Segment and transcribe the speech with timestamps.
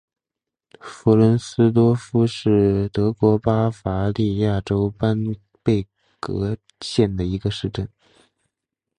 [0.79, 5.15] 弗伦斯多夫是德国巴伐利亚州班
[5.61, 5.85] 贝
[6.19, 7.87] 格县的一个市镇。